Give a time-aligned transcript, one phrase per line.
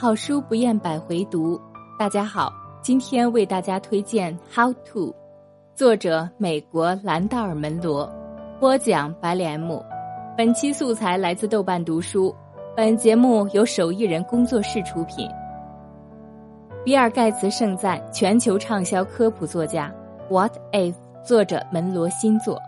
[0.00, 1.60] 好书不厌百回读。
[1.98, 2.50] 大家好，
[2.80, 5.08] 今天为大家推荐《How to》，
[5.74, 8.10] 作者美国兰道尔·门罗，
[8.58, 9.84] 播讲白莲木。
[10.38, 12.34] 本期素材来自豆瓣读书。
[12.74, 15.28] 本节目由手艺人工作室出品。
[16.82, 19.92] 比尔·盖茨盛赞全球畅销科普作家
[20.32, 22.58] 《What If》作者门罗新作，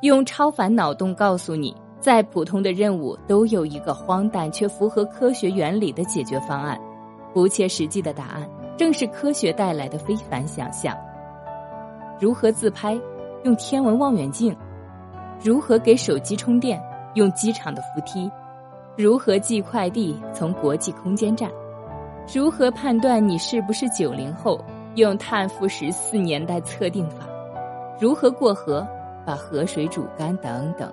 [0.00, 1.76] 用超凡脑洞告诉你。
[2.00, 6.80] 再普通的任务都有一个荒诞却符合科学原理的解决方案，
[7.34, 10.96] 不切实际的答案正是科学带来的非凡想象。
[12.20, 12.98] 如何自拍？
[13.44, 14.56] 用天文望远镜。
[15.42, 16.80] 如何给手机充电？
[17.14, 18.30] 用机场的扶梯。
[18.96, 20.16] 如何寄快递？
[20.32, 21.50] 从国际空间站。
[22.32, 24.60] 如何判断你是不是九零后？
[24.94, 27.26] 用碳负十四年代测定法。
[28.00, 28.86] 如何过河？
[29.24, 30.92] 把河水煮干等等。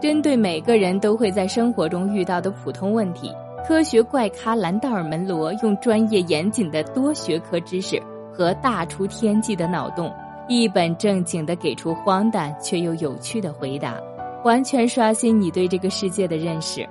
[0.00, 3.32] 针对每个人都会在生活中遇到的普通问题，
[3.66, 10.12] 科学怪咖兰道尔·门罗用专业严谨的多学科知识和大出天际的脑洞，
[10.46, 13.98] 一本正经地给出荒诞却又有趣的回答，
[14.44, 16.86] 完全刷新你对这个世界的认识。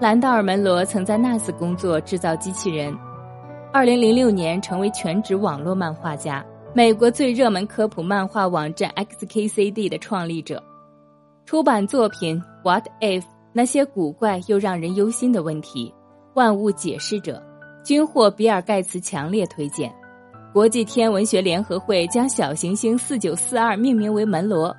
[0.00, 2.96] 兰道尔·门罗曾在 NAS 工作制造机器人，
[3.72, 10.62] 二零零六年成为全职网络漫画家，美国最热门科普漫画网站 XKCD 的创立者。
[11.46, 13.20] 出版作品《What If》
[13.52, 15.92] 那些古怪又让人忧心的问题，
[16.32, 17.42] 万物解释者
[17.84, 19.94] 均获比尔盖茨强烈推荐。
[20.54, 24.74] 国际天文学联合会将小行星四九四二命名为门罗。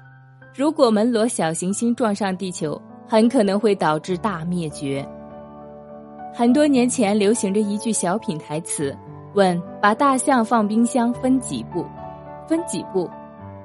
[0.55, 5.07] 如果门罗小行星撞上地球，很可能会导致大灭绝。
[6.33, 8.95] 很多年前流行着一句小品台词
[9.35, 11.85] ：“问把大象放冰箱分几步？
[12.47, 13.07] 分几步？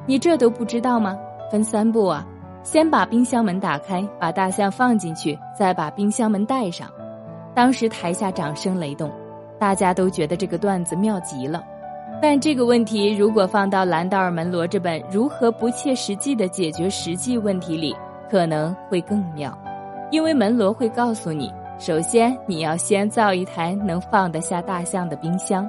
[0.06, 1.16] 你这都不知道吗？
[1.50, 2.26] 分三步啊！”
[2.62, 6.88] 先把冰箱门打开，把大象放进去，再把冰箱门带上。
[7.54, 9.10] 当时台下掌声雷动，
[9.58, 11.64] 大家都觉得这个段子妙极了。
[12.22, 17.96] 但这个问题如果放到兰道尔·门罗这本《如何不切实际的解决实际问题》里，
[18.30, 19.56] 可能会更妙，
[20.10, 25.66] 因为门罗会告诉你：首先你要先造一台能放得下大象的冰箱。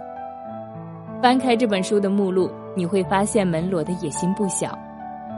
[1.22, 4.78] 翻开这本书的目录，你会发现门罗的野心不小。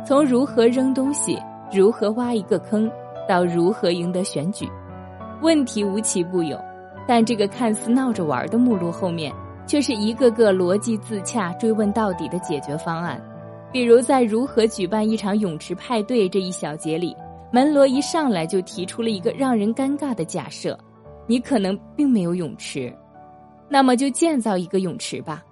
[0.05, 1.41] 从如何扔东西，
[1.71, 2.91] 如何挖一个坑，
[3.27, 4.69] 到如何赢得选举，
[5.41, 6.59] 问题无奇不有。
[7.07, 9.33] 但这个看似闹着玩的目录后面，
[9.65, 13.21] 却是一个个逻辑自洽、追问到底的解决方案。
[13.71, 17.15] 比如在如何举办一场泳池派对这一小节里，
[17.49, 20.77] 门罗一上来就提出了一个让人尴尬的假设：
[21.27, 22.93] 你可能并没有泳池，
[23.69, 25.43] 那么就建造一个泳池吧。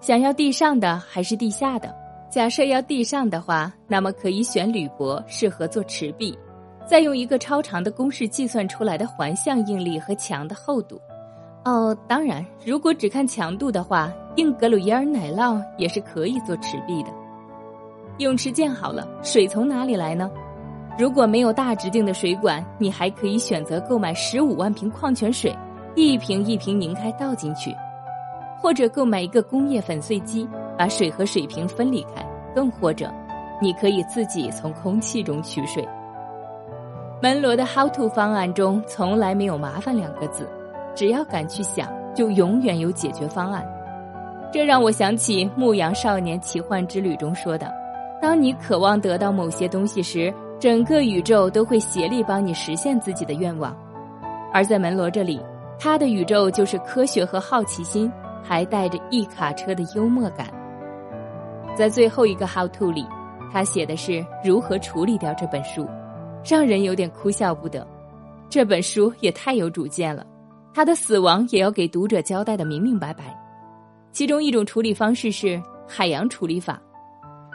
[0.00, 1.92] 想要地上的还是地下的？
[2.30, 6.38] 假设要地上的话，那么可以选铝箔，适合做池壁，
[6.86, 11.00] 再用一个超长的公式计算出来的环向应力和墙的厚度。
[11.64, 17.08] 哦，当然，如果只看强度的话，硬格鲁耶尔奶酪也是可以做池壁的。
[18.18, 20.30] 泳池建好了，水从哪里来呢？
[20.98, 25.56] 如果没有大直径的水管，你还可以选择购买十五万瓶矿泉水，
[25.94, 27.74] 一瓶一瓶拧开倒进去，
[28.60, 30.46] 或者购买一个工业粉碎机。
[30.78, 32.24] 把水和水瓶分离开，
[32.54, 33.12] 更或者，
[33.60, 35.86] 你可以自己从空气中取水。
[37.20, 40.48] 门罗的 How to 方案中从来没有麻烦两个字，
[40.94, 43.66] 只要敢去想，就永远有解决方案。
[44.52, 47.70] 这让我想起《牧羊少年奇幻之旅》中说的
[48.22, 53.76] ：“当你渴望得到某些东西时，整个宇宙都会协力帮你实现自己的愿望。”
[54.54, 55.38] 而在门罗这里，
[55.78, 58.10] 他的宇宙就是科学和好奇心，
[58.42, 60.46] 还带着一卡车的幽默感。
[61.78, 63.06] 在最后一个 How to 里，
[63.52, 65.86] 他写的是如何处理掉这本书，
[66.44, 67.86] 让人有点哭笑不得。
[68.50, 70.26] 这本书也太有主见了，
[70.74, 73.32] 他的死亡也要给读者交代的明明白白。
[74.10, 76.82] 其中一种处理方式是海洋处理法，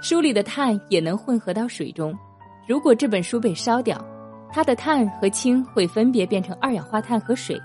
[0.01, 2.17] 书里的碳也能混合到水中。
[2.65, 4.01] 如果这本书被烧掉，
[4.53, 7.59] 它的碳和氢会分别变成二氧化碳和水，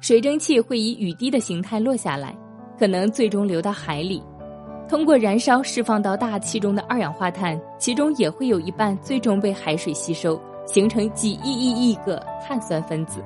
[0.00, 2.32] 水蒸气会以雨滴的形态落下来，
[2.78, 4.22] 可能最终流到海里。
[4.86, 13.24] 通过燃烧释放到大气中的二氧化碳，其中也会有一半最终被海水吸收，形成几亿亿亿个碳酸分子。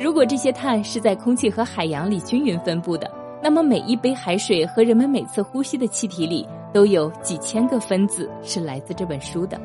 [0.00, 3.08] 如果这些碳是在空气和海洋里均匀分布的，
[3.42, 9.60] 那么每一杯海水和人们每次呼吸的气体里都有几千个分子是来自这本书的。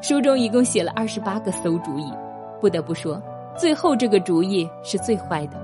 [0.00, 2.12] 书中一共写了二十八个馊主意，
[2.60, 3.20] 不得不说，
[3.58, 5.60] 最后这个主意是最坏的，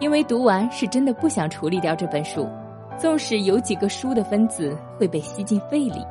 [0.00, 2.48] 因为读完是真的不想处理掉这本书。
[3.00, 6.04] 纵使有几个书的分子会被吸进肺里。